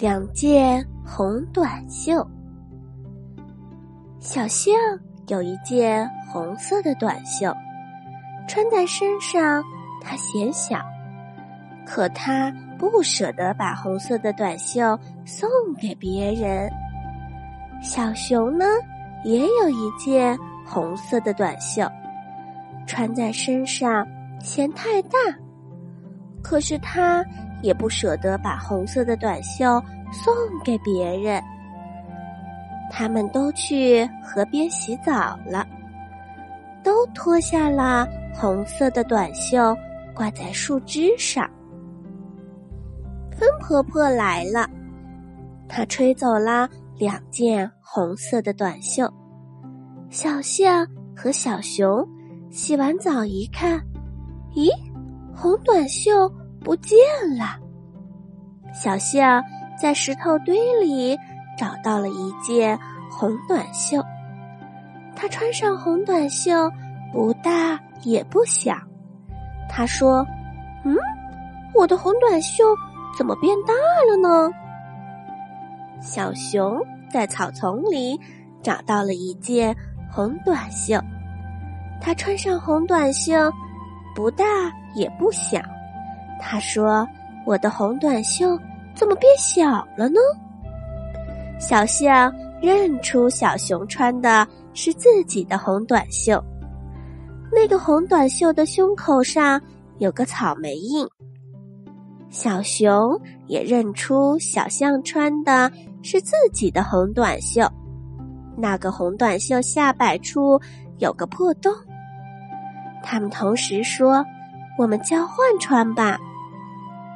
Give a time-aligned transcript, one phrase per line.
[0.00, 2.26] 两件红短袖。
[4.18, 4.74] 小象
[5.26, 7.54] 有一件红色的短袖，
[8.48, 9.62] 穿在身上，
[10.00, 10.78] 它显小，
[11.84, 15.46] 可它不舍得把红色的短袖送
[15.78, 16.70] 给别人。
[17.82, 18.64] 小熊呢，
[19.22, 21.86] 也有一件红色的短袖，
[22.86, 24.06] 穿在身上
[24.38, 25.18] 嫌太大，
[26.42, 27.22] 可是它。
[27.62, 29.82] 也不舍得把红色的短袖
[30.12, 31.42] 送给别人。
[32.90, 35.66] 他们都去河边洗澡了，
[36.82, 39.76] 都脱下了红色的短袖，
[40.14, 41.48] 挂在树枝上。
[43.30, 44.68] 风婆婆来了，
[45.68, 49.08] 她吹走了两件红色的短袖。
[50.10, 50.84] 小象
[51.16, 52.06] 和小熊
[52.50, 53.80] 洗完澡一看，
[54.54, 54.68] 咦，
[55.34, 56.30] 红短袖。
[56.60, 56.98] 不见
[57.36, 57.58] 了。
[58.72, 59.42] 小象
[59.80, 61.18] 在石头堆里
[61.58, 62.78] 找到了一件
[63.10, 64.00] 红短袖，
[65.16, 66.70] 它穿上红短袖，
[67.12, 68.74] 不大也不小。
[69.68, 70.24] 他说
[70.84, 70.96] ：“嗯，
[71.74, 72.64] 我的红短袖
[73.16, 73.74] 怎么变大
[74.08, 74.50] 了呢？”
[76.00, 76.80] 小熊
[77.10, 78.18] 在草丛里
[78.62, 79.76] 找到了一件
[80.10, 80.98] 红短袖，
[82.00, 83.34] 它穿上红短袖，
[84.14, 84.44] 不大
[84.94, 85.60] 也不小。
[86.40, 87.06] 他说
[87.46, 88.58] ：“我的红短袖
[88.94, 90.18] 怎么变小了呢？”
[91.60, 96.42] 小象认出小熊穿的是自己的红短袖，
[97.52, 99.60] 那个红短袖的胸口上
[99.98, 101.06] 有个草莓印。
[102.30, 105.70] 小熊也认出小象穿的
[106.02, 107.68] 是自己的红短袖，
[108.56, 110.58] 那个红短袖下摆处
[110.98, 111.72] 有个破洞。
[113.02, 114.24] 他们同时说
[114.78, 116.18] ：“我们交换穿吧。”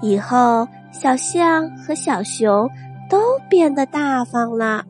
[0.00, 2.68] 以后，小象和小熊
[3.08, 4.84] 都变得大方了。